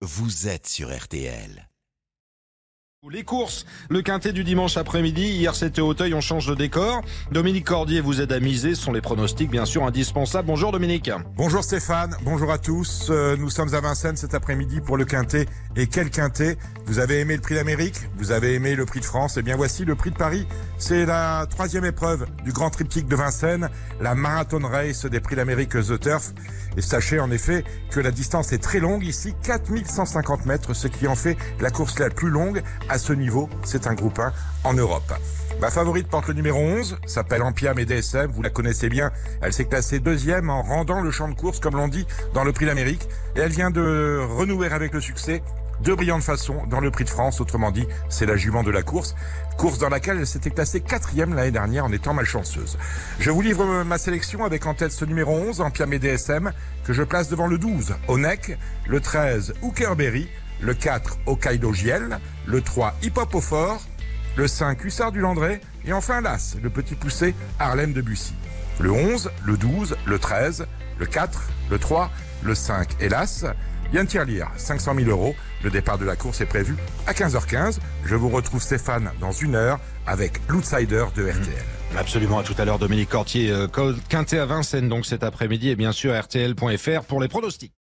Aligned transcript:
vous 0.00 0.46
êtes 0.46 0.68
sur 0.68 0.96
RTL. 0.96 1.67
Les 3.10 3.24
courses, 3.24 3.64
le 3.88 4.02
quintet 4.02 4.32
du 4.32 4.44
dimanche 4.44 4.76
après-midi. 4.76 5.22
Hier 5.22 5.54
c'était 5.54 5.80
Auteuil, 5.80 6.12
on 6.12 6.20
change 6.20 6.46
de 6.46 6.54
décor. 6.54 7.00
Dominique 7.32 7.64
Cordier 7.64 8.02
vous 8.02 8.20
aide 8.20 8.32
à 8.32 8.40
miser. 8.40 8.74
Ce 8.74 8.82
sont 8.82 8.92
les 8.92 9.00
pronostics 9.00 9.50
bien 9.50 9.64
sûr 9.64 9.84
indispensables. 9.84 10.46
Bonjour 10.46 10.72
Dominique. 10.72 11.10
Bonjour 11.34 11.64
Stéphane, 11.64 12.14
bonjour 12.22 12.52
à 12.52 12.58
tous. 12.58 13.06
Euh, 13.08 13.36
nous 13.38 13.48
sommes 13.48 13.74
à 13.74 13.80
Vincennes 13.80 14.16
cet 14.16 14.34
après-midi 14.34 14.82
pour 14.82 14.98
le 14.98 15.06
quintet. 15.06 15.46
Et 15.74 15.86
quel 15.86 16.10
quintet? 16.10 16.58
Vous 16.84 16.98
avez 16.98 17.20
aimé 17.20 17.36
le 17.36 17.40
prix 17.40 17.54
d'Amérique? 17.54 17.96
Vous 18.18 18.30
avez 18.30 18.54
aimé 18.54 18.74
le 18.74 18.84
prix 18.84 19.00
de 19.00 19.06
France? 19.06 19.38
Et 19.38 19.42
bien 19.42 19.56
voici 19.56 19.86
le 19.86 19.94
prix 19.94 20.10
de 20.10 20.16
Paris. 20.16 20.46
C'est 20.76 21.06
la 21.06 21.46
troisième 21.48 21.86
épreuve 21.86 22.26
du 22.44 22.52
grand 22.52 22.68
triptyque 22.68 23.08
de 23.08 23.16
Vincennes, 23.16 23.70
la 24.02 24.14
marathon 24.14 24.60
race 24.62 25.06
des 25.06 25.20
prix 25.20 25.36
d'Amérique 25.36 25.70
The 25.70 25.98
Turf. 25.98 26.34
Et 26.76 26.82
sachez 26.82 27.20
en 27.20 27.30
effet 27.30 27.64
que 27.90 28.00
la 28.00 28.10
distance 28.10 28.52
est 28.52 28.62
très 28.62 28.80
longue 28.80 29.04
ici, 29.04 29.34
4150 29.44 30.46
mètres, 30.46 30.74
ce 30.74 30.88
qui 30.88 31.08
en 31.08 31.14
fait 31.14 31.36
la 31.60 31.70
course 31.70 31.98
la 31.98 32.10
plus 32.10 32.30
longue 32.30 32.62
à 32.88 32.97
ce 32.98 33.12
niveau. 33.12 33.48
C'est 33.64 33.86
un 33.86 33.94
groupe 33.94 34.18
1 34.18 34.32
en 34.64 34.74
Europe. 34.74 35.12
Ma 35.60 35.70
favorite 35.70 36.06
porte 36.08 36.28
le 36.28 36.34
numéro 36.34 36.60
11, 36.60 36.98
s'appelle 37.06 37.42
Ampiam 37.42 37.76
et 37.78 37.86
vous 38.30 38.42
la 38.42 38.50
connaissez 38.50 38.88
bien. 38.88 39.10
Elle 39.42 39.52
s'est 39.52 39.64
classée 39.64 39.98
deuxième 39.98 40.50
en 40.50 40.62
rendant 40.62 41.00
le 41.00 41.10
champ 41.10 41.28
de 41.28 41.34
course, 41.34 41.58
comme 41.58 41.74
l'on 41.74 41.88
dit, 41.88 42.06
dans 42.32 42.44
le 42.44 42.52
prix 42.52 42.66
d'Amérique. 42.66 43.08
Et 43.34 43.40
elle 43.40 43.50
vient 43.50 43.70
de 43.70 44.20
renouer 44.36 44.68
avec 44.70 44.92
le 44.92 45.00
succès 45.00 45.42
de 45.82 45.94
brillante 45.94 46.22
façon 46.22 46.66
dans 46.66 46.80
le 46.80 46.90
prix 46.90 47.04
de 47.04 47.10
France, 47.10 47.40
autrement 47.40 47.70
dit, 47.70 47.86
c'est 48.08 48.26
la 48.26 48.36
jument 48.36 48.62
de 48.62 48.70
la 48.70 48.82
course, 48.82 49.14
course 49.56 49.78
dans 49.78 49.88
laquelle 49.88 50.18
elle 50.18 50.26
s'était 50.26 50.50
classée 50.50 50.80
quatrième 50.80 51.34
l'année 51.34 51.50
dernière 51.50 51.84
en 51.84 51.92
étant 51.92 52.14
malchanceuse. 52.14 52.78
Je 53.20 53.30
vous 53.30 53.42
livre 53.42 53.84
ma 53.84 53.98
sélection 53.98 54.44
avec 54.44 54.66
en 54.66 54.74
tête 54.74 54.92
ce 54.92 55.04
numéro 55.04 55.32
11, 55.32 55.60
Ampiam 55.60 55.92
et 55.92 55.98
DSM, 55.98 56.52
que 56.84 56.92
je 56.92 57.02
place 57.02 57.28
devant 57.28 57.46
le 57.46 57.58
12, 57.58 57.94
Onek, 58.08 58.58
le 58.88 59.00
13, 59.00 59.54
Hookerberry, 59.62 60.28
le 60.60 60.74
4, 60.74 61.18
Hokkaido 61.26 61.72
Giel, 61.72 62.18
le 62.46 62.60
3, 62.60 62.94
Hip 63.02 63.12
Hop 63.16 63.34
au 63.34 63.40
fort, 63.40 63.82
le 64.36 64.46
5, 64.46 64.84
Hussard 64.84 65.12
du 65.12 65.20
Landré, 65.20 65.60
et 65.84 65.92
enfin 65.92 66.20
l'As, 66.20 66.56
le 66.62 66.70
petit 66.70 66.94
poussé 66.94 67.34
Harlem 67.58 67.92
de 67.92 68.00
Bussy. 68.00 68.34
Le 68.80 68.92
11, 68.92 69.30
le 69.44 69.56
12, 69.56 69.96
le 70.04 70.18
13, 70.18 70.66
le 70.98 71.06
4, 71.06 71.48
le 71.70 71.78
3, 71.78 72.10
le 72.42 72.54
5, 72.54 72.88
hélas, 73.00 73.44
Yann 73.92 74.06
Tirelire, 74.06 74.48
500 74.56 74.94
000 74.96 75.08
euros. 75.08 75.34
Le 75.62 75.70
départ 75.70 75.98
de 75.98 76.04
la 76.04 76.14
course 76.14 76.40
est 76.40 76.46
prévu 76.46 76.76
à 77.06 77.12
15h15. 77.12 77.78
Je 78.04 78.14
vous 78.14 78.28
retrouve 78.28 78.62
Stéphane 78.62 79.10
dans 79.20 79.32
une 79.32 79.54
heure 79.54 79.80
avec 80.06 80.40
l'outsider 80.48 81.06
de 81.16 81.28
RTL. 81.30 81.64
Absolument, 81.96 82.38
à 82.38 82.42
tout 82.42 82.54
à 82.58 82.64
l'heure 82.64 82.78
Dominique 82.78 83.08
Cordier, 83.08 83.50
euh, 83.50 83.66
quintet 84.08 84.38
à 84.38 84.46
Vincennes 84.46 84.88
donc 84.88 85.06
cet 85.06 85.22
après-midi 85.22 85.70
et 85.70 85.76
bien 85.76 85.92
sûr 85.92 86.18
RTL.fr 86.18 87.04
pour 87.04 87.20
les 87.20 87.28
pronostics. 87.28 87.77